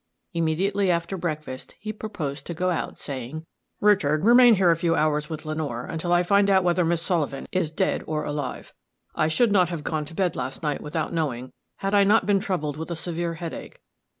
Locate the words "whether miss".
6.63-7.03